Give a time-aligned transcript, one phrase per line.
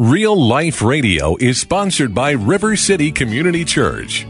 [0.00, 4.26] Real Life Radio is sponsored by River City Community Church.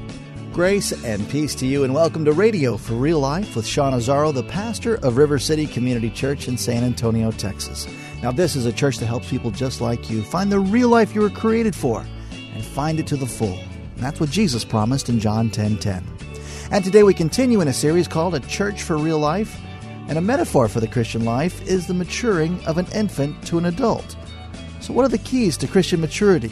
[0.53, 4.35] Grace and peace to you, and welcome to Radio for Real Life with Sean Azzaro,
[4.35, 7.89] the pastor of River City Community Church in San Antonio, Texas.
[8.23, 11.15] Now, this is a church that helps people just like you find the real life
[11.15, 12.05] you were created for
[12.53, 13.59] and find it to the full.
[13.59, 16.05] And that's what Jesus promised in John 10 10.
[16.73, 19.59] And today we continue in a series called A Church for Real Life.
[20.09, 23.65] And a metaphor for the Christian life is the maturing of an infant to an
[23.65, 24.15] adult.
[24.85, 26.49] So, what are the keys to Christian maturity?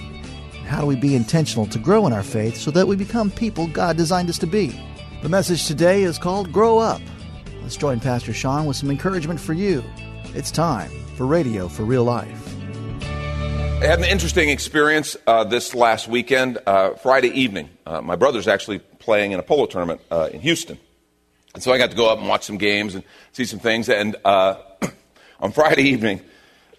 [0.67, 3.67] How do we be intentional to grow in our faith so that we become people
[3.67, 4.75] God designed us to be?
[5.21, 7.03] The message today is called Grow Up.
[7.61, 9.85] Let's join Pastor Sean with some encouragement for you.
[10.35, 12.57] It's time for Radio for Real Life.
[13.03, 17.69] I had an interesting experience uh, this last weekend, uh, Friday evening.
[17.85, 20.79] Uh, my brother's actually playing in a polo tournament uh, in Houston.
[21.53, 23.91] And so I got to go up and watch some games and see some things.
[23.91, 24.55] And uh,
[25.41, 26.23] on Friday evening,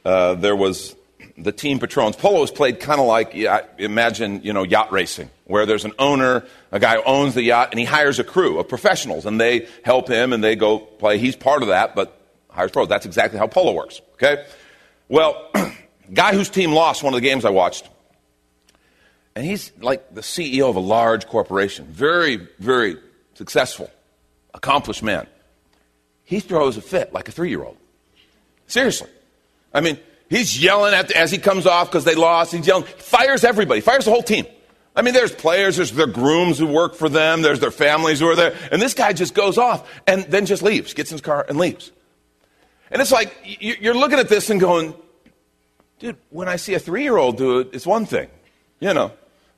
[0.04, 0.96] uh, there was
[1.38, 2.16] the team patrons.
[2.16, 3.34] Polo is played kind of like,
[3.78, 7.70] imagine, you know, yacht racing, where there's an owner, a guy who owns the yacht,
[7.72, 11.18] and he hires a crew of professionals, and they help him, and they go play.
[11.18, 12.88] He's part of that, but hires pros.
[12.88, 14.46] That's exactly how polo works, okay?
[15.10, 15.52] Well,
[16.14, 17.90] guy whose team lost one of the games I watched,
[19.36, 22.98] and he's like the CEO of a large corporation, very, very
[23.34, 23.90] successful,
[24.54, 25.26] accomplished man.
[26.24, 27.78] He throws a fit like a three-year-old.
[28.68, 29.10] Seriously.
[29.74, 30.00] I mean,
[30.34, 32.54] He's yelling at the, as he comes off because they lost.
[32.54, 34.48] He's yelling, fires everybody, fires the whole team.
[34.96, 38.26] I mean, there's players, there's their grooms who work for them, there's their families who
[38.26, 41.22] are there, and this guy just goes off and then just leaves, gets in his
[41.22, 41.92] car and leaves.
[42.90, 44.96] And it's like you're looking at this and going,
[46.00, 48.28] dude, when I see a three year old do it, it's one thing.
[48.80, 49.12] You know,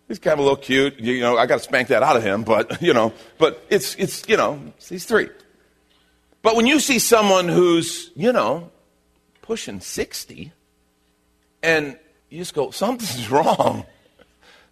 [0.10, 1.00] he's kind of a little cute.
[1.00, 3.96] You know, I got to spank that out of him, but, you know, but it's,
[3.96, 5.30] it's, you know, he's three.
[6.42, 8.72] But when you see someone who's, you know,
[9.42, 10.52] pushing 60,
[11.66, 12.00] and
[12.30, 13.86] you just go, something's wrong.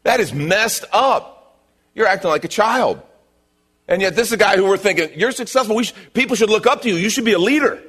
[0.03, 1.59] That is messed up.
[1.95, 3.01] You're acting like a child.
[3.87, 5.81] And yet, this is a guy who we're thinking, you're successful.
[5.81, 6.95] Should, people should look up to you.
[6.95, 7.81] You should be a leader.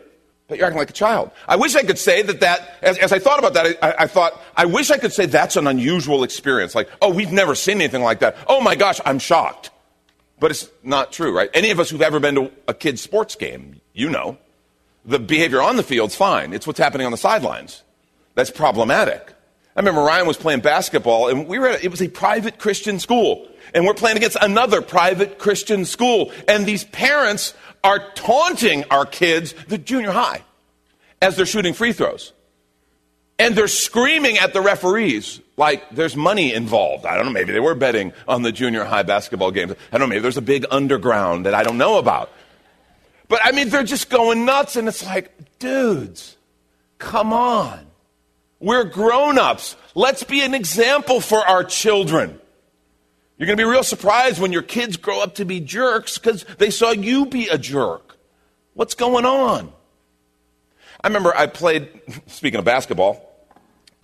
[0.49, 1.31] But you're acting like a child.
[1.49, 4.07] I wish I could say that that, as, as I thought about that, I, I,
[4.07, 6.75] thought, I wish I could say that's an unusual experience.
[6.75, 8.37] Like, oh, we've never seen anything like that.
[8.47, 9.71] Oh my gosh, I'm shocked.
[10.41, 11.49] But it's not true, right?
[11.55, 14.37] Any of us who've ever been to a kid's sports game, you know,
[15.05, 16.53] the behavior on the field's fine.
[16.53, 17.83] It's what's happening on the sidelines
[18.35, 19.33] that's problematic.
[19.77, 23.01] I remember Ryan was playing basketball, and we were at, it was a private Christian
[23.01, 23.49] school.
[23.73, 26.31] And we're playing against another private Christian school.
[26.47, 30.43] And these parents are taunting our kids, the junior high,
[31.21, 32.33] as they're shooting free throws.
[33.37, 37.05] And they're screaming at the referees like there's money involved.
[37.05, 39.73] I don't know, maybe they were betting on the junior high basketball games.
[39.73, 42.31] I don't know, maybe there's a big underground that I don't know about.
[43.27, 46.37] But I mean, they're just going nuts, and it's like, dudes,
[46.99, 47.87] come on.
[48.61, 49.77] We're grown ups.
[49.95, 52.41] Let's be an example for our children.
[53.37, 56.45] You're going to be real surprised when your kids grow up to be jerks because
[56.59, 58.17] they saw you be a jerk.
[58.75, 59.73] What's going on?
[61.03, 61.89] I remember I played,
[62.27, 63.31] speaking of basketball,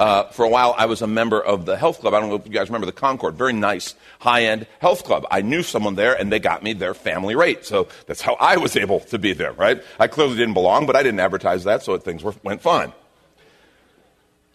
[0.01, 2.15] uh, for a while I was a member of the health club.
[2.15, 5.27] I don't know if you guys remember the Concord, very nice, high end health club.
[5.31, 7.65] I knew someone there and they got me their family rate.
[7.65, 9.83] So that's how I was able to be there, right?
[9.99, 12.93] I clearly didn't belong, but I didn't advertise that, so things were, went fine.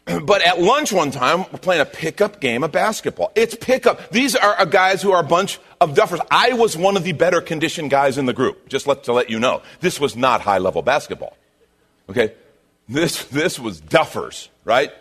[0.23, 3.31] but at lunch one time, we're playing a pickup game of basketball.
[3.35, 4.11] It's pickup.
[4.11, 6.25] These are guys who are a bunch of duffers.
[6.29, 9.29] I was one of the better conditioned guys in the group, just let, to let
[9.29, 9.61] you know.
[9.79, 11.35] This was not high level basketball.
[12.09, 12.33] Okay?
[12.87, 14.91] This, this was duffers, right?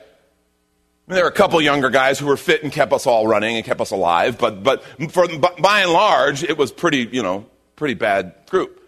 [1.06, 3.64] There were a couple younger guys who were fit and kept us all running and
[3.64, 5.26] kept us alive, but, but for,
[5.58, 7.44] by and large, it was pretty, you know,
[7.76, 8.80] pretty bad group.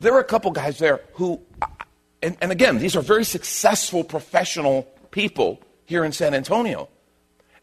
[0.00, 1.40] There were a couple guys there who,
[2.24, 4.88] and, and again, these are very successful professional
[5.18, 6.88] people here in San Antonio.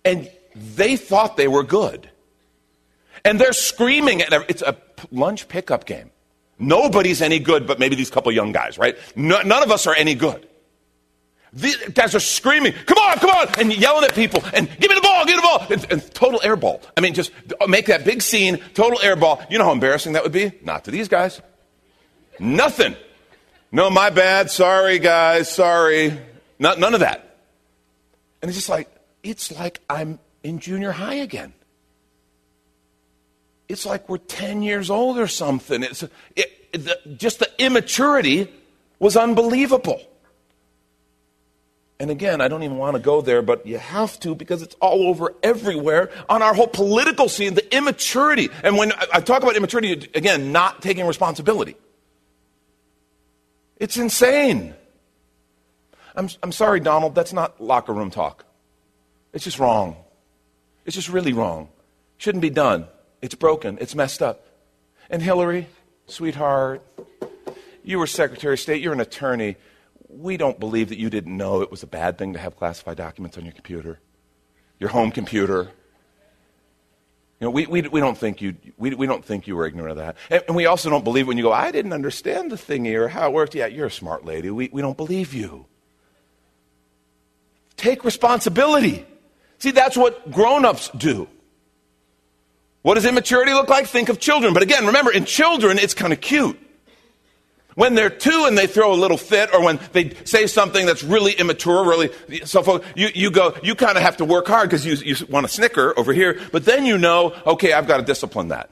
[0.04, 2.10] And they thought they were good.
[3.24, 4.75] And they're screaming at it's a
[5.10, 6.12] lunch pickup game.
[6.60, 8.98] Nobody's any good but maybe these couple young guys, right?
[9.16, 10.46] No, none of us are any good.
[11.54, 14.96] These guys are screaming, come on, come on, and yelling at people, and give me
[14.96, 16.84] the ball, give me the ball, and, and total airball.
[16.98, 17.31] I mean, just
[17.62, 19.50] uh, make that big scene, total airball.
[19.50, 20.52] You know how embarrassing that would be?
[20.62, 21.42] Not to these guys.
[22.38, 22.98] Nothing.
[23.72, 24.52] No, my bad.
[24.52, 25.50] Sorry, guys.
[25.50, 26.19] Sorry.
[26.60, 27.25] Not, none of that.
[28.45, 28.88] And it's just like,
[29.24, 31.51] it's like I'm in junior high again.
[33.68, 35.81] It's like we're 10 years old or something.
[35.81, 36.03] It's,
[36.36, 38.47] it, the, just the immaturity
[39.00, 40.00] was unbelievable.
[42.00, 44.75] And again, I don't even want to go there, but you have to because it's
[44.75, 48.50] all over everywhere on our whole political scene, the immaturity.
[48.63, 51.77] And when I talk about immaturity, again, not taking responsibility,
[53.77, 54.75] it's insane.
[56.15, 58.45] I'm, I'm sorry, Donald, that's not locker room talk.
[59.33, 59.97] It's just wrong.
[60.85, 61.69] It's just really wrong.
[62.17, 62.88] Shouldn't be done.
[63.21, 63.77] It's broken.
[63.81, 64.45] It's messed up.
[65.09, 65.67] And Hillary,
[66.07, 66.81] sweetheart,
[67.83, 69.57] you were Secretary of State, you're an attorney
[70.15, 72.97] we don't believe that you didn't know it was a bad thing to have classified
[72.97, 74.00] documents on your computer,
[74.79, 75.69] your home computer.
[77.39, 79.91] You know, we, we, we, don't think you, we, we don't think you were ignorant
[79.91, 80.15] of that.
[80.29, 83.09] And, and we also don't believe when you go, I didn't understand the thingy or
[83.09, 83.56] how it worked.
[83.56, 84.50] Yeah, you're a smart lady.
[84.50, 85.65] We, we don't believe you.
[87.85, 89.05] Take responsibility.
[89.59, 91.27] See, that's what grown ups do.
[92.81, 93.85] What does immaturity look like?
[93.85, 94.55] Think of children.
[94.55, 96.59] But again, remember, in children, it's kind of cute.
[97.75, 101.03] When they're two and they throw a little fit, or when they say something that's
[101.03, 102.09] really immature, really
[102.45, 105.45] so you, you go, you kind of have to work hard because you, you want
[105.45, 108.71] to snicker over here, but then you know, okay, I've got to discipline that.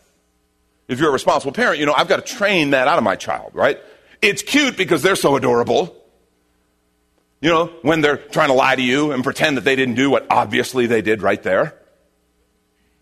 [0.88, 3.16] If you're a responsible parent, you know, I've got to train that out of my
[3.16, 3.80] child, right?
[4.24, 6.03] It's cute because they're so adorable.
[7.44, 10.10] You know, when they're trying to lie to you and pretend that they didn't do
[10.10, 11.78] what obviously they did right there.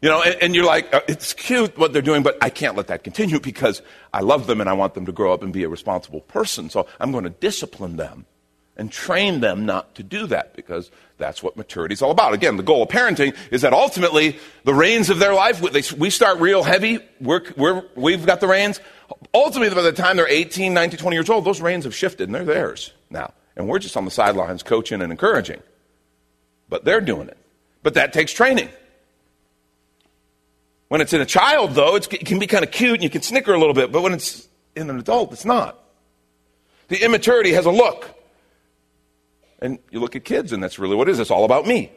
[0.01, 2.75] You know, and, and you're like, uh, it's cute what they're doing, but I can't
[2.75, 5.53] let that continue because I love them and I want them to grow up and
[5.53, 6.71] be a responsible person.
[6.71, 8.25] So I'm going to discipline them
[8.75, 10.89] and train them not to do that because
[11.19, 12.33] that's what maturity is all about.
[12.33, 15.61] Again, the goal of parenting is that ultimately the reins of their life,
[15.94, 18.79] we start real heavy, we're, we're, we've got the reins.
[19.35, 22.33] Ultimately, by the time they're 18, 19, 20 years old, those reins have shifted and
[22.33, 23.33] they're theirs now.
[23.56, 25.62] And we're just on the sidelines coaching and encouraging.
[26.69, 27.38] But they're doing it.
[27.83, 28.69] But that takes training.
[30.88, 33.21] When it's in a child, though, it can be kind of cute and you can
[33.21, 35.77] snicker a little bit, but when it's in an adult, it's not.
[36.89, 38.13] The immaturity has a look.
[39.59, 41.19] And you look at kids, and that's really what it is.
[41.19, 41.92] It's all about me.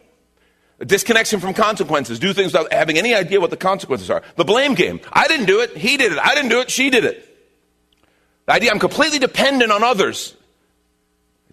[0.81, 2.19] A disconnection from consequences.
[2.19, 4.23] Do things without having any idea what the consequences are.
[4.37, 5.00] The blame game.
[5.12, 5.77] I didn't do it.
[5.77, 6.19] He did it.
[6.19, 6.71] I didn't do it.
[6.71, 7.29] She did it.
[8.47, 10.37] The idea I'm completely dependent on others.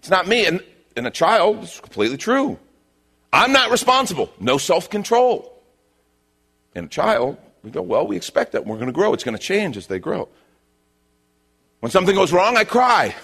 [0.02, 0.46] It's not me.
[0.46, 0.62] And
[0.96, 2.58] in a child, it's completely true.
[3.32, 4.30] I'm not responsible.
[4.38, 5.52] No self control
[6.74, 8.66] in a child, we go, well, we expect that.
[8.66, 9.14] We're going to grow.
[9.14, 10.28] It's going to change as they grow.
[11.80, 13.14] When something goes wrong, I cry.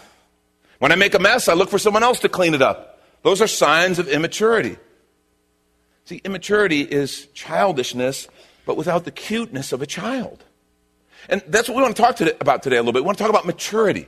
[0.79, 3.01] When I make a mess, I look for someone else to clean it up.
[3.23, 4.77] Those are signs of immaturity.
[6.05, 8.29] See, immaturity is childishness,
[8.65, 10.45] but without the cuteness of a child.
[11.29, 13.03] And that's what we want to talk to, about today a little bit.
[13.03, 14.07] We want to talk about maturity.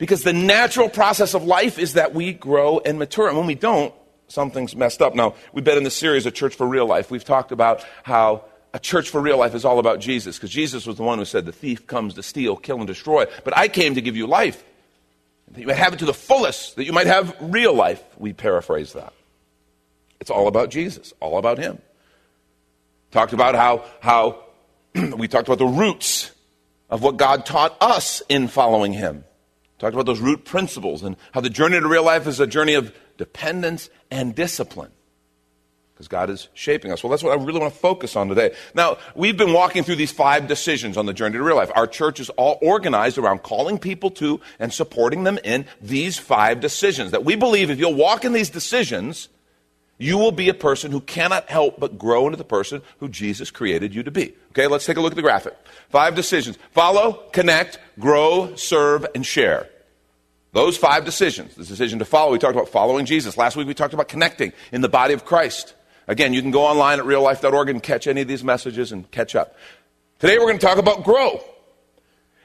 [0.00, 3.28] Because the natural process of life is that we grow and mature.
[3.28, 3.92] And when we don't,
[4.28, 5.14] something's messed up.
[5.14, 7.10] Now, we've been in the series, A Church for Real Life.
[7.10, 10.86] We've talked about how a church for real life is all about Jesus, because Jesus
[10.86, 13.26] was the one who said, The thief comes to steal, kill, and destroy.
[13.44, 14.64] But I came to give you life,
[15.50, 18.02] that you might have it to the fullest, that you might have real life.
[18.16, 19.12] We paraphrase that.
[20.18, 21.78] It's all about Jesus, all about Him.
[23.10, 24.44] Talked about how, how
[24.94, 26.30] we talked about the roots
[26.88, 29.24] of what God taught us in following Him.
[29.80, 32.74] Talked about those root principles and how the journey to real life is a journey
[32.74, 34.90] of dependence and discipline.
[35.94, 37.02] Because God is shaping us.
[37.02, 38.54] Well, that's what I really want to focus on today.
[38.74, 41.70] Now, we've been walking through these five decisions on the journey to real life.
[41.74, 46.60] Our church is all organized around calling people to and supporting them in these five
[46.60, 47.12] decisions.
[47.12, 49.30] That we believe if you'll walk in these decisions,
[49.96, 53.50] you will be a person who cannot help but grow into the person who Jesus
[53.50, 54.34] created you to be.
[54.50, 55.56] Okay, let's take a look at the graphic.
[55.88, 59.68] Five decisions follow, connect, grow, serve, and share.
[60.52, 63.36] Those five decisions, the decision to follow, we talked about following Jesus.
[63.36, 65.74] Last week we talked about connecting in the body of Christ.
[66.08, 69.36] Again, you can go online at reallife.org and catch any of these messages and catch
[69.36, 69.54] up.
[70.18, 71.40] Today we're going to talk about grow.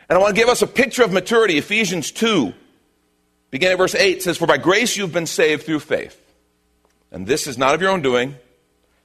[0.07, 1.57] And I want to give us a picture of maturity.
[1.57, 2.53] Ephesians 2,
[3.50, 6.21] beginning at verse 8, says, For by grace you've been saved through faith.
[7.12, 8.35] And this is not of your own doing,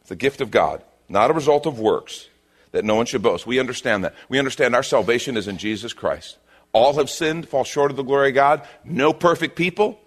[0.03, 2.29] it's a gift of God, not a result of works,
[2.73, 3.47] that no one should boast.
[3.47, 4.15] We understand that.
[4.29, 6.37] We understand our salvation is in Jesus Christ.
[6.73, 8.67] All have sinned, fall short of the glory of God.
[8.85, 9.99] No perfect people.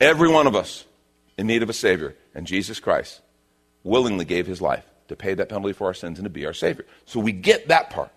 [0.00, 0.84] Every one of us
[1.36, 2.14] in need of a Savior.
[2.34, 3.20] And Jesus Christ
[3.82, 6.52] willingly gave his life to pay that penalty for our sins and to be our
[6.52, 6.86] Savior.
[7.04, 8.12] So we get that part.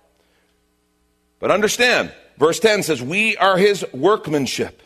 [1.40, 4.82] But understand, verse 10 says, We are his workmanship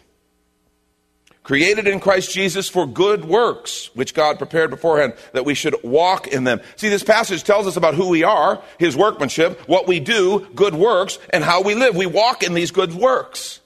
[1.45, 6.27] created in Christ Jesus for good works, which God prepared beforehand that we should walk
[6.27, 6.59] in them.
[6.75, 10.73] See, this passage tells us about who we are, His workmanship, what we do, good
[10.73, 11.95] works, and how we live.
[11.95, 13.61] We walk in these good works.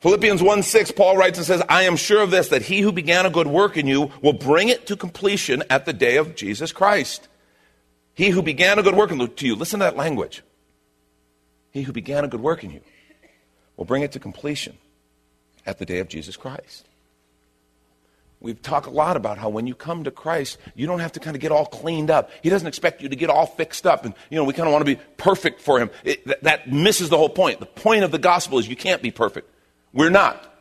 [0.00, 2.90] Philippians 1 6, Paul writes and says, I am sure of this, that he who
[2.90, 6.34] began a good work in you will bring it to completion at the day of
[6.34, 7.28] Jesus Christ.
[8.14, 10.42] He who began a good work in you, listen to that language.
[11.70, 12.80] He who began a good work in you
[13.76, 14.78] will bring it to completion
[15.66, 16.86] at the day of Jesus Christ.
[18.38, 21.20] We've talked a lot about how when you come to Christ, you don't have to
[21.20, 22.30] kind of get all cleaned up.
[22.42, 24.04] He doesn't expect you to get all fixed up.
[24.04, 25.90] And, you know, we kind of want to be perfect for Him.
[26.04, 27.60] It, that, that misses the whole point.
[27.60, 29.50] The point of the gospel is you can't be perfect.
[29.92, 30.52] We're not.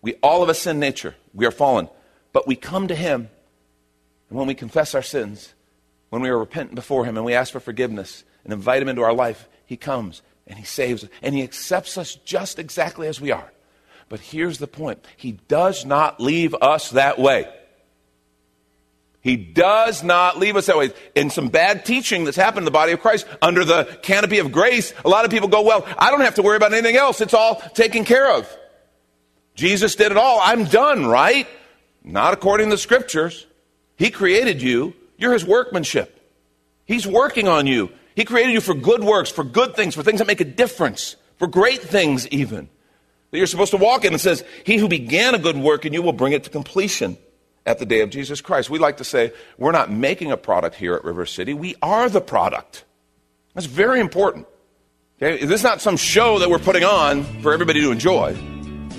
[0.00, 1.14] We all of us sin nature.
[1.34, 1.88] We are fallen.
[2.32, 3.28] But we come to Him,
[4.28, 5.54] and when we confess our sins,
[6.08, 9.02] when we are repentant before Him and we ask for forgiveness and invite Him into
[9.02, 13.20] our life, He comes and He saves us and He accepts us just exactly as
[13.20, 13.52] we are.
[14.08, 17.48] But here's the point He does not leave us that way.
[19.24, 20.90] He does not leave us that way.
[21.14, 24.52] In some bad teaching that's happened in the body of Christ, under the canopy of
[24.52, 27.20] grace, a lot of people go, Well, I don't have to worry about anything else.
[27.22, 28.46] It's all taken care of.
[29.54, 30.40] Jesus did it all.
[30.42, 31.48] I'm done, right?
[32.02, 33.46] Not according to the scriptures.
[33.96, 34.94] He created you.
[35.16, 36.20] You're his workmanship.
[36.84, 37.90] He's working on you.
[38.14, 41.16] He created you for good works, for good things, for things that make a difference,
[41.38, 42.68] for great things, even.
[43.34, 44.14] That you're supposed to walk in.
[44.14, 47.18] It says, He who began a good work in you will bring it to completion
[47.66, 48.70] at the day of Jesus Christ.
[48.70, 52.08] We like to say, we're not making a product here at River City, we are
[52.08, 52.84] the product.
[53.54, 54.46] That's very important.
[55.20, 55.44] Okay?
[55.44, 58.36] This is not some show that we're putting on for everybody to enjoy.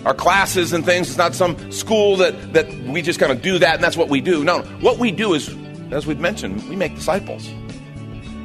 [0.06, 3.58] Our classes and things, it's not some school that, that we just kind of do
[3.60, 4.44] that and that's what we do.
[4.44, 5.48] No, what we do is,
[5.92, 7.50] as we've mentioned, we make disciples.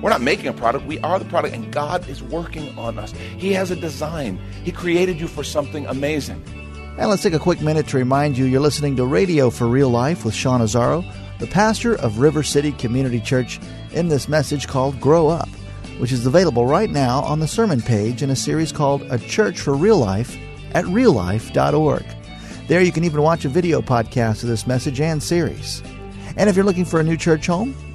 [0.02, 3.12] We're not making a product, we are the product, and God is working on us.
[3.36, 6.42] He has a design, He created you for something amazing.
[6.98, 9.90] And let's take a quick minute to remind you you're listening to Radio for Real
[9.90, 11.04] Life with Sean Azzaro,
[11.38, 13.60] the pastor of River City Community Church,
[13.92, 15.48] in this message called Grow Up,
[15.98, 19.60] which is available right now on the sermon page in a series called A Church
[19.60, 20.36] for Real Life
[20.72, 22.04] at reallife.org.
[22.68, 25.82] There you can even watch a video podcast of this message and series.
[26.36, 27.74] And if you're looking for a new church home,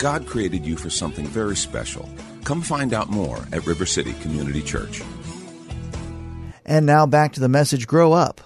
[0.00, 2.08] God created you for something very special.
[2.44, 5.02] Come find out more at River City Community Church.
[6.64, 8.40] And now back to the message Grow Up.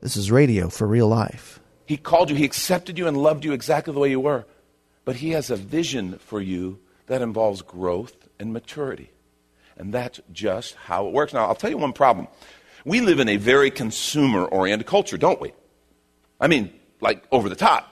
[0.00, 1.58] This is radio for real life.
[1.86, 4.46] He called you, He accepted you, and loved you exactly the way you were.
[5.04, 6.78] But He has a vision for you
[7.08, 9.10] that involves growth and maturity.
[9.76, 11.32] And that's just how it works.
[11.32, 12.28] Now, I'll tell you one problem.
[12.84, 15.52] We live in a very consumer oriented culture, don't we?
[16.40, 17.91] I mean, like over the top.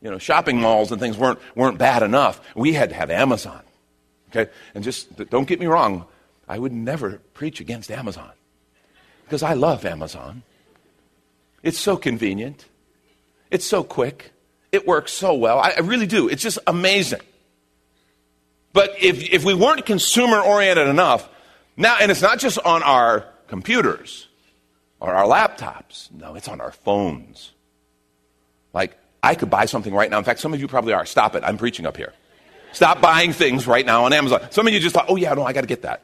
[0.00, 2.40] You know, shopping malls and things weren't, weren't bad enough.
[2.54, 3.62] We had to have Amazon.
[4.30, 4.50] Okay?
[4.74, 6.06] And just don't get me wrong,
[6.48, 8.30] I would never preach against Amazon
[9.24, 10.42] because I love Amazon.
[11.62, 12.66] It's so convenient,
[13.50, 14.32] it's so quick,
[14.72, 15.58] it works so well.
[15.58, 16.28] I, I really do.
[16.28, 17.20] It's just amazing.
[18.72, 21.28] But if, if we weren't consumer oriented enough,
[21.76, 24.28] now, and it's not just on our computers
[25.00, 27.52] or our laptops, no, it's on our phones.
[28.72, 30.18] Like, I could buy something right now.
[30.18, 31.04] In fact, some of you probably are.
[31.04, 31.42] Stop it.
[31.44, 32.12] I'm preaching up here.
[32.72, 34.46] Stop buying things right now on Amazon.
[34.50, 36.02] Some of you just thought, oh, yeah, no, I got to get that.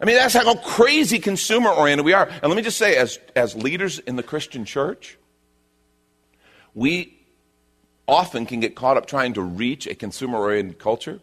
[0.00, 2.28] I mean, that's how crazy consumer oriented we are.
[2.28, 5.16] And let me just say, as, as leaders in the Christian church,
[6.74, 7.16] we
[8.06, 11.20] often can get caught up trying to reach a consumer oriented culture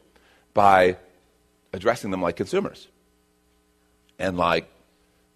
[0.54, 0.98] by
[1.74, 2.88] addressing them like consumers
[4.18, 4.70] and like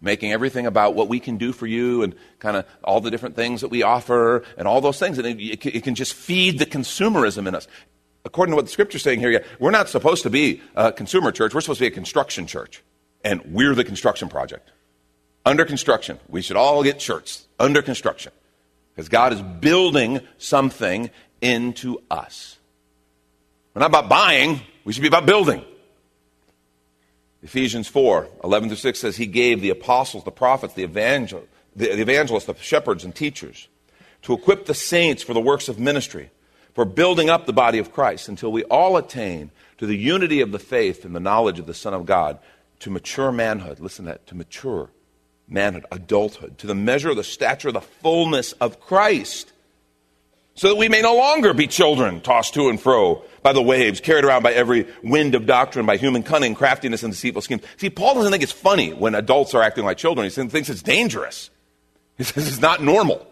[0.05, 3.35] making everything about what we can do for you and kind of all the different
[3.35, 5.17] things that we offer and all those things.
[5.17, 7.67] And it, it, can just feed the consumerism in us.
[8.23, 11.53] According to what the scripture's saying here, we're not supposed to be a consumer church.
[11.53, 12.83] We're supposed to be a construction church.
[13.23, 14.71] And we're the construction project.
[15.45, 16.19] Under construction.
[16.29, 17.47] We should all get shirts.
[17.59, 18.31] Under construction.
[18.93, 21.09] Because God is building something
[21.41, 22.57] into us.
[23.73, 24.61] We're not about buying.
[24.85, 25.65] We should be about building.
[27.43, 31.99] Ephesians 4 11 through 6 says, He gave the apostles, the prophets, the, evangel- the,
[31.99, 33.67] evangelists, the shepherds, and teachers
[34.23, 36.31] to equip the saints for the works of ministry,
[36.73, 40.51] for building up the body of Christ until we all attain to the unity of
[40.51, 42.39] the faith and the knowledge of the Son of God,
[42.79, 43.79] to mature manhood.
[43.79, 44.89] Listen to that, to mature
[45.47, 49.53] manhood, adulthood, to the measure of the stature of the fullness of Christ,
[50.55, 53.99] so that we may no longer be children tossed to and fro by the waves,
[53.99, 57.61] carried around by every wind of doctrine, by human cunning, craftiness, and deceitful schemes.
[57.77, 60.27] See, Paul doesn't think it's funny when adults are acting like children.
[60.29, 61.49] He thinks it's dangerous.
[62.17, 63.27] He says it's not normal.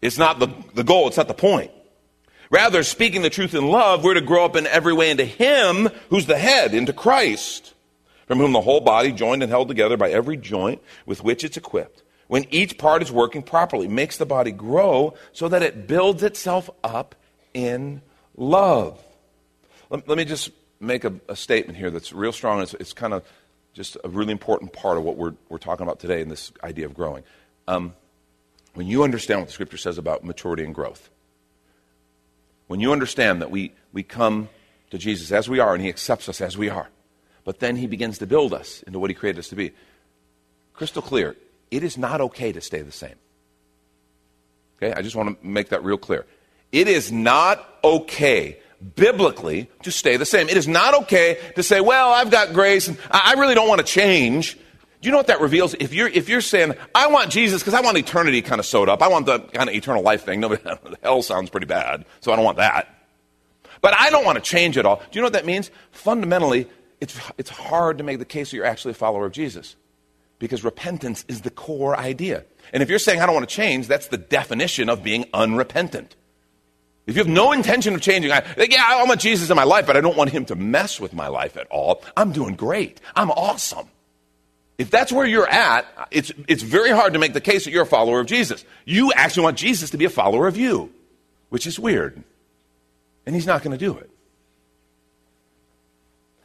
[0.00, 1.70] It's not the, the goal, it's not the point.
[2.50, 5.88] Rather, speaking the truth in love, we're to grow up in every way into Him
[6.10, 7.72] who's the head, into Christ,
[8.26, 11.56] from whom the whole body, joined and held together by every joint with which it's
[11.56, 16.22] equipped, when each part is working properly, makes the body grow so that it builds
[16.22, 17.14] itself up
[17.54, 18.02] in
[18.36, 19.02] love.
[19.90, 20.50] Let, let me just
[20.80, 22.60] make a, a, statement here that's real strong.
[22.60, 23.24] It's, it's, kind of
[23.74, 26.86] just a really important part of what we're, we're talking about today in this idea
[26.86, 27.22] of growing.
[27.68, 27.94] Um,
[28.74, 31.10] when you understand what the scripture says about maturity and growth,
[32.66, 34.48] when you understand that we, we come
[34.90, 36.88] to Jesus as we are and he accepts us as we are,
[37.44, 39.72] but then he begins to build us into what he created us to be,
[40.72, 41.36] crystal clear,
[41.72, 43.14] it is not okay to stay the same.
[44.76, 46.26] Okay, I just want to make that real clear.
[46.70, 48.58] It is not okay
[48.94, 50.48] biblically to stay the same.
[50.48, 53.80] It is not okay to say, well, I've got grace and I really don't want
[53.80, 54.54] to change.
[54.54, 55.74] Do you know what that reveals?
[55.74, 58.88] If you're, if you're saying, I want Jesus because I want eternity kind of sewed
[58.88, 60.40] up, I want the kind of eternal life thing.
[60.40, 60.62] Nobody,
[61.02, 63.06] hell sounds pretty bad, so I don't want that.
[63.80, 64.96] But I don't want to change it all.
[64.96, 65.70] Do you know what that means?
[65.90, 66.68] Fundamentally,
[67.00, 69.76] it's, it's hard to make the case that you're actually a follower of Jesus
[70.42, 72.44] because repentance is the core idea.
[72.72, 76.16] And if you're saying, I don't want to change, that's the definition of being unrepentant.
[77.06, 79.86] If you have no intention of changing, I, yeah, I want Jesus in my life,
[79.86, 82.02] but I don't want him to mess with my life at all.
[82.16, 83.00] I'm doing great.
[83.14, 83.86] I'm awesome.
[84.78, 87.84] If that's where you're at, it's, it's very hard to make the case that you're
[87.84, 88.64] a follower of Jesus.
[88.84, 90.92] You actually want Jesus to be a follower of you,
[91.50, 92.20] which is weird.
[93.26, 94.10] And he's not going to do it.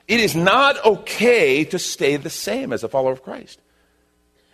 [0.08, 3.60] It is not okay to stay the same as a follower of Christ.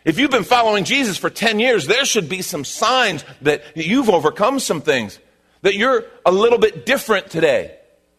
[0.06, 4.10] If you've been following Jesus for 10 years, there should be some signs that you've
[4.10, 5.18] overcome some things,
[5.62, 7.78] that you're a little bit different today.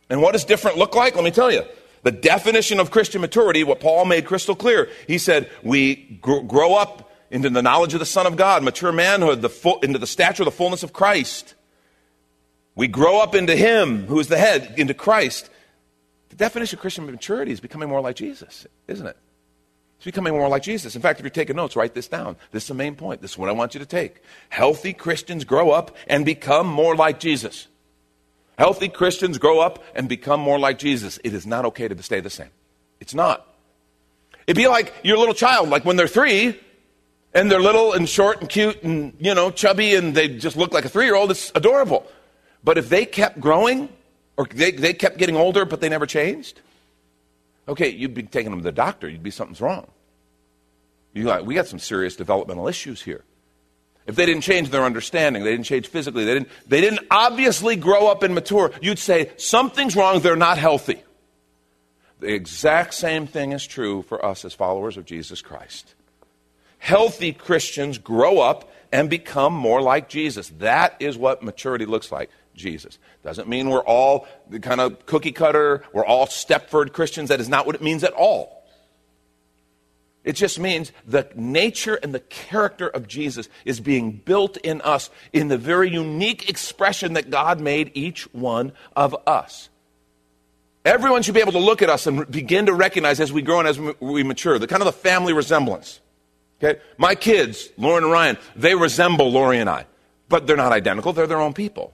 [0.08, 1.14] And what does different look like?
[1.14, 1.64] Let me tell you.
[2.02, 6.74] The definition of Christian maturity, what Paul made crystal clear, he said, we gr- grow
[6.74, 10.42] up into the knowledge of the Son of God, mature manhood, the into the stature
[10.42, 11.54] of the fullness of Christ.
[12.74, 15.48] We grow up into Him who is the head, into Christ.
[16.28, 19.16] The definition of Christian maturity is becoming more like Jesus, isn't it?
[19.96, 20.96] It's becoming more like Jesus.
[20.96, 22.36] In fact, if you're taking notes, write this down.
[22.50, 23.22] This is the main point.
[23.22, 24.22] This is what I want you to take.
[24.50, 27.68] Healthy Christians grow up and become more like Jesus.
[28.58, 31.18] Healthy Christians grow up and become more like Jesus.
[31.24, 32.50] It is not okay to stay the same.
[33.00, 33.46] It's not.
[34.46, 36.58] It'd be like your little child, like when they're three
[37.32, 40.72] and they're little and short and cute and, you know, chubby and they just look
[40.72, 42.06] like a three year old, it's adorable.
[42.62, 43.88] But if they kept growing
[44.36, 46.60] or they, they kept getting older but they never changed,
[47.68, 49.08] okay, you'd be taking them to the doctor.
[49.08, 49.90] You'd be something's wrong.
[51.12, 53.24] You like, we got some serious developmental issues here.
[54.06, 57.76] If they didn't change their understanding, they didn't change physically, they didn't, they didn't obviously
[57.76, 61.02] grow up and mature, you'd say, something's wrong, they're not healthy.
[62.20, 65.94] The exact same thing is true for us as followers of Jesus Christ.
[66.78, 70.50] Healthy Christians grow up and become more like Jesus.
[70.58, 72.30] That is what maturity looks like.
[72.54, 72.98] Jesus.
[73.22, 77.28] Doesn't mean we're all the kind of cookie cutter, we're all Stepford Christians.
[77.28, 78.64] That is not what it means at all.
[80.24, 85.10] It just means the nature and the character of Jesus is being built in us
[85.34, 89.68] in the very unique expression that God made each one of us.
[90.84, 93.58] Everyone should be able to look at us and begin to recognize as we grow
[93.58, 96.00] and as we mature, the kind of the family resemblance.
[96.62, 96.80] Okay?
[96.96, 99.86] My kids, Lauren and Ryan, they resemble Lori and I,
[100.28, 101.12] but they're not identical.
[101.12, 101.92] They're their own people,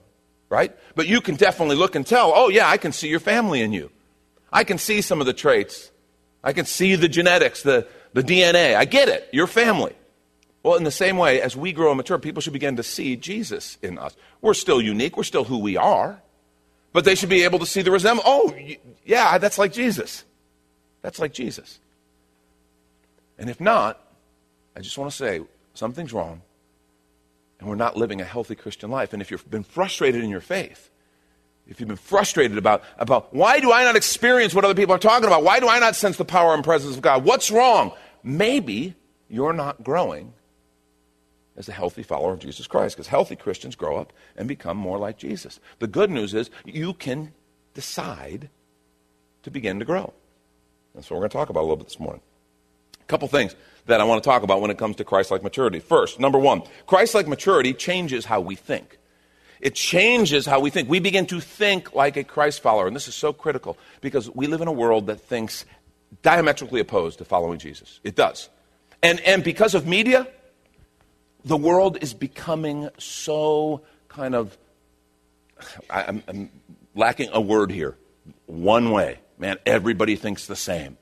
[0.51, 0.75] right?
[0.95, 3.71] But you can definitely look and tell, oh, yeah, I can see your family in
[3.71, 3.89] you.
[4.51, 5.89] I can see some of the traits.
[6.43, 8.75] I can see the genetics, the, the DNA.
[8.75, 9.29] I get it.
[9.31, 9.95] Your family.
[10.61, 13.15] Well, in the same way, as we grow and mature, people should begin to see
[13.15, 14.13] Jesus in us.
[14.41, 15.15] We're still unique.
[15.15, 16.21] We're still who we are.
[16.91, 18.27] But they should be able to see the resemblance.
[18.27, 18.53] Oh,
[19.05, 20.25] yeah, that's like Jesus.
[21.01, 21.79] That's like Jesus.
[23.39, 24.05] And if not,
[24.75, 25.41] I just want to say
[25.73, 26.41] something's wrong
[27.61, 29.13] and we're not living a healthy Christian life.
[29.13, 30.89] And if you've been frustrated in your faith,
[31.67, 34.99] if you've been frustrated about, about why do I not experience what other people are
[34.99, 35.43] talking about?
[35.43, 37.23] Why do I not sense the power and presence of God?
[37.23, 37.91] What's wrong?
[38.23, 38.95] Maybe
[39.29, 40.33] you're not growing
[41.55, 44.97] as a healthy follower of Jesus Christ because healthy Christians grow up and become more
[44.97, 45.59] like Jesus.
[45.77, 47.31] The good news is you can
[47.75, 48.49] decide
[49.43, 50.13] to begin to grow.
[50.95, 52.21] That's what we're going to talk about a little bit this morning.
[53.11, 55.81] Couple things that I want to talk about when it comes to Christ like maturity.
[55.81, 58.99] First, number one, Christ like maturity changes how we think.
[59.59, 60.87] It changes how we think.
[60.87, 62.87] We begin to think like a Christ follower.
[62.87, 65.65] And this is so critical because we live in a world that thinks
[66.21, 67.99] diametrically opposed to following Jesus.
[68.05, 68.47] It does.
[69.03, 70.25] And, and because of media,
[71.43, 74.57] the world is becoming so kind of,
[75.89, 76.49] I'm, I'm
[76.95, 77.97] lacking a word here,
[78.45, 79.19] one way.
[79.37, 80.97] Man, everybody thinks the same.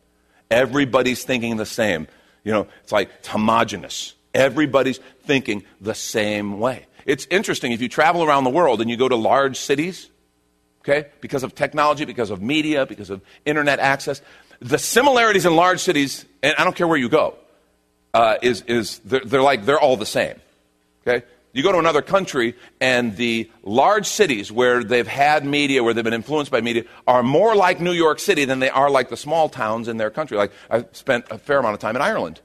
[0.52, 2.08] Everybody's thinking the same.
[2.44, 4.16] You know, it's like it's homogenous.
[4.34, 6.86] Everybody's thinking the same way.
[7.06, 10.10] It's interesting if you travel around the world and you go to large cities,
[10.82, 14.22] okay, because of technology, because of media, because of internet access,
[14.60, 17.36] the similarities in large cities, and I don't care where you go,
[18.14, 20.40] uh, is, is they're, they're like, they're all the same.
[21.08, 21.26] Okay?
[21.52, 26.04] You go to another country, and the large cities where they've had media, where they've
[26.04, 29.18] been influenced by media, are more like New York City than they are like the
[29.18, 30.38] small towns in their country.
[30.38, 32.40] Like, I spent a fair amount of time in Ireland.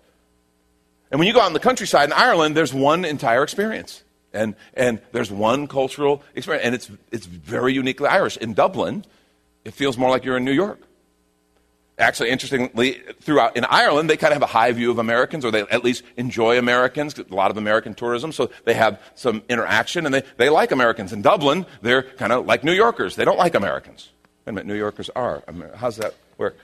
[1.10, 4.02] And when you go out in the countryside in Ireland, there's one entire experience.
[4.32, 6.64] And, and there's one cultural experience.
[6.64, 8.38] And it's, it's very uniquely Irish.
[8.38, 9.04] In Dublin,
[9.64, 10.80] it feels more like you're in New York
[11.98, 15.50] actually, interestingly, throughout in Ireland, they kind of have a high view of Americans, or
[15.50, 20.06] they at least enjoy Americans, a lot of American tourism, so they have some interaction,
[20.06, 21.12] and they, they like Americans.
[21.12, 23.16] In Dublin, they're kind of like New Yorkers.
[23.16, 24.10] They don't like Americans.
[24.44, 25.42] Wait a minute, New Yorkers are.
[25.76, 26.56] How's that work?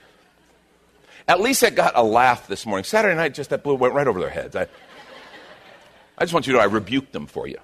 [1.27, 2.83] At least I got a laugh this morning.
[2.83, 4.55] Saturday night, just that blew went right over their heads.
[4.55, 4.67] I,
[6.17, 7.57] I just want you to know I rebuked them for you.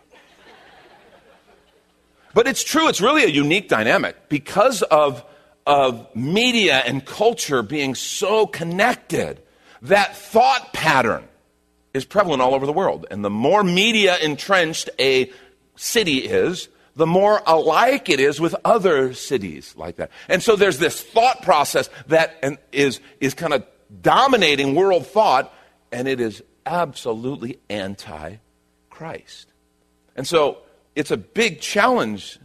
[2.34, 5.26] But it's true, it's really a unique dynamic because of
[5.68, 9.42] of media and culture being so connected,
[9.84, 11.28] that thought pattern
[11.94, 13.06] is prevalent all over the world.
[13.12, 15.30] And the more media entrenched a
[15.76, 20.10] city is, the more alike it is with other cities like that.
[20.30, 23.66] And so there's this thought process that is, is kind of
[24.02, 25.54] dominating world thought,
[25.92, 28.38] and it is absolutely anti
[28.90, 29.52] Christ.
[30.16, 30.60] And so
[30.96, 32.40] it's a big challenge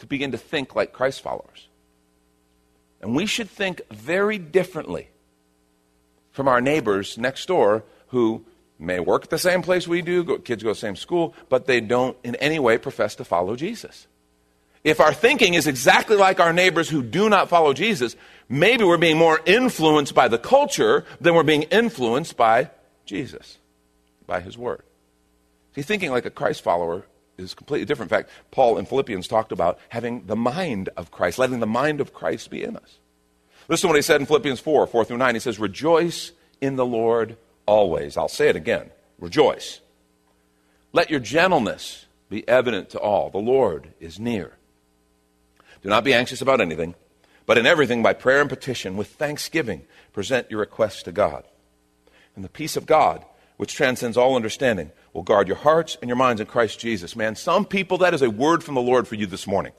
[0.00, 1.67] to begin to think like Christ followers.
[3.00, 5.08] And we should think very differently
[6.32, 8.44] from our neighbors next door who
[8.78, 11.34] may work at the same place we do, go, kids go to the same school,
[11.48, 14.06] but they don't in any way profess to follow Jesus.
[14.84, 18.14] If our thinking is exactly like our neighbors who do not follow Jesus,
[18.48, 22.70] maybe we're being more influenced by the culture than we're being influenced by
[23.04, 23.58] Jesus,
[24.26, 24.82] by his word.
[25.74, 27.04] See, thinking like a Christ follower
[27.38, 28.10] is completely different.
[28.10, 32.00] In fact, Paul in Philippians talked about having the mind of Christ, letting the mind
[32.00, 32.98] of Christ be in us.
[33.68, 35.34] Listen to what he said in Philippians 4 4 through 9.
[35.34, 38.16] He says, Rejoice in the Lord always.
[38.16, 38.90] I'll say it again.
[39.18, 39.80] Rejoice.
[40.92, 43.30] Let your gentleness be evident to all.
[43.30, 44.54] The Lord is near.
[45.82, 46.94] Do not be anxious about anything,
[47.46, 51.44] but in everything, by prayer and petition, with thanksgiving, present your requests to God.
[52.34, 53.24] And the peace of God,
[53.58, 57.14] which transcends all understanding, will guard your hearts and your minds in Christ Jesus.
[57.14, 59.72] Man, some people, that is a word from the Lord for you this morning.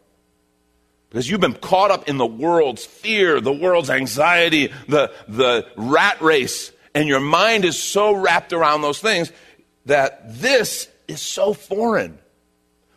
[1.10, 6.22] Because you've been caught up in the world's fear, the world's anxiety, the, the rat
[6.22, 9.32] race, and your mind is so wrapped around those things
[9.86, 12.20] that this is so foreign.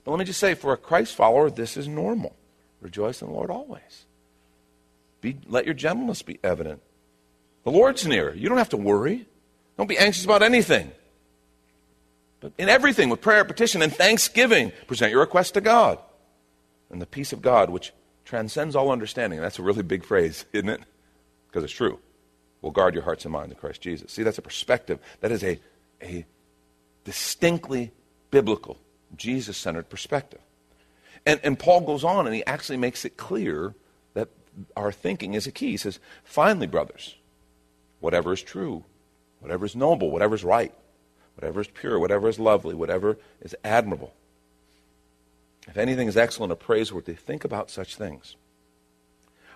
[0.05, 2.35] But let me just say, for a Christ follower, this is normal.
[2.81, 4.07] Rejoice in the Lord always.
[5.21, 6.83] Be, let your gentleness be evident.
[7.63, 8.35] The Lord's near.
[8.35, 9.27] You don't have to worry.
[9.77, 10.93] Don't be anxious about anything.
[12.41, 15.99] But in everything, with prayer, petition, and thanksgiving, present your request to God.
[16.91, 17.93] And the peace of God, which
[18.25, 19.41] transcends all understanding.
[19.41, 20.81] That's a really big phrase, isn't it?
[21.49, 21.99] Because it's true.
[22.61, 24.13] Will guard your hearts and minds in Christ Jesus.
[24.13, 24.99] See, that's a perspective.
[25.21, 25.61] That is a,
[26.03, 26.25] a
[27.05, 27.93] distinctly
[28.31, 28.79] biblical,
[29.17, 30.41] Jesus centered perspective.
[31.27, 33.75] And, and Paul goes on and he actually makes it clear
[34.15, 34.29] that
[34.77, 35.73] our thinking is a key.
[35.73, 37.17] He says, finally, brothers,
[38.01, 38.85] whatever is true,
[39.43, 40.73] whatever is noble, whatever is right,
[41.35, 44.15] whatever is pure, whatever is lovely, whatever is admirable.
[45.69, 48.37] If anything is excellent or praiseworthy, think about such things.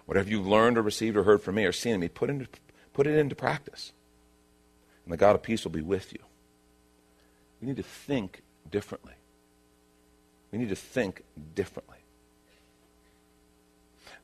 [0.04, 2.46] Whatever you've learned or received or heard from me or seen in me, put, into,
[2.92, 3.92] put it into practice.
[5.04, 6.20] And the God of peace will be with you.
[7.60, 9.14] We need to think differently.
[10.52, 11.22] We need to think
[11.54, 11.96] differently.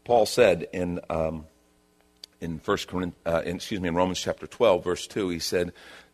[0.05, 1.47] Paul said in, um,
[2.43, 5.73] in, First uh, excuse me, in Romans chapter 12, verse 2, he said,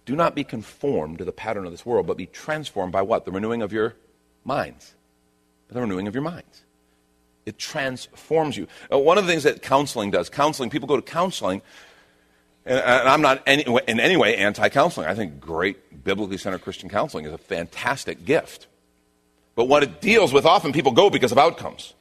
[0.09, 3.27] do not be conformed to the pattern of this world, but be transformed by what?
[3.27, 3.95] The renewing of your
[4.43, 4.95] minds.
[5.69, 6.63] The renewing of your minds.
[7.45, 8.69] It transforms you.
[8.91, 11.61] Uh, one of the things that counseling does, counseling, people go to counseling,
[12.65, 15.07] and, and I'm not any, in any way anti counseling.
[15.09, 18.67] I think great biblically centered Christian counseling is a fantastic gift.
[19.57, 21.93] But what it deals with, often people go because of outcomes.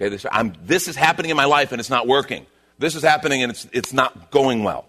[0.00, 0.30] Okay, say,
[0.62, 2.46] this is happening in my life and it's not working.
[2.82, 4.86] This is happening and it's, it's not going well.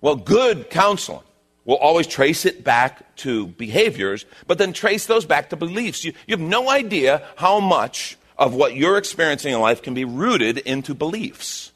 [0.00, 1.22] Well, good counseling
[1.68, 6.02] We'll always trace it back to behaviors, but then trace those back to beliefs.
[6.02, 10.06] You, you have no idea how much of what you're experiencing in life can be
[10.06, 11.72] rooted into beliefs.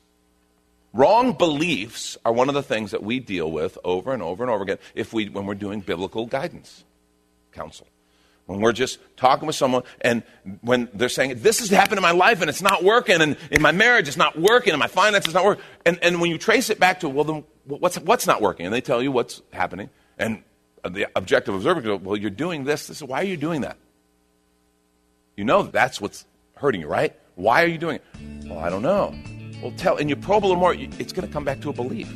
[0.95, 4.51] Wrong beliefs are one of the things that we deal with over and over and
[4.51, 6.85] over again if we, when we're doing biblical guidance
[7.53, 7.87] counsel.
[8.53, 10.23] When we're just talking with someone and
[10.61, 13.63] when they're saying, This has happened in my life and it's not working, and in
[13.63, 15.65] my marriage it's not working, and my finances not working.
[15.87, 18.67] And, and when you trace it back to, Well, then what's, what's not working?
[18.67, 19.89] And they tell you what's happening.
[20.19, 20.43] And
[20.85, 22.89] the objective observer goes, Well, you're doing this.
[22.89, 23.79] this is, why are you doing that?
[25.37, 27.19] You know that's what's hurting you, right?
[27.37, 28.05] Why are you doing it?
[28.47, 29.15] Well, I don't know.
[29.63, 31.73] Well, tell, and you probe a little more, it's going to come back to a
[31.73, 32.13] belief.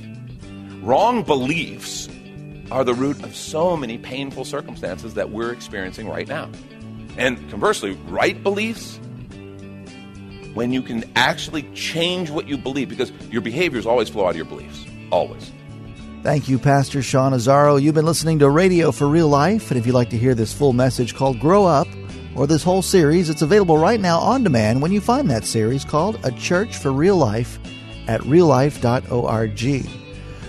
[0.83, 2.09] Wrong beliefs
[2.70, 6.50] are the root of so many painful circumstances that we're experiencing right now.
[7.16, 8.98] And conversely, right beliefs,
[10.55, 14.37] when you can actually change what you believe, because your behaviors always flow out of
[14.37, 14.85] your beliefs.
[15.11, 15.52] Always.
[16.22, 17.81] Thank you, Pastor Sean Azzaro.
[17.81, 20.52] You've been listening to Radio for Real Life, and if you'd like to hear this
[20.52, 21.87] full message called Grow Up,
[22.35, 25.85] or this whole series, it's available right now on demand when you find that series
[25.85, 27.59] called A Church for Real Life
[28.09, 30.06] at reallife.org.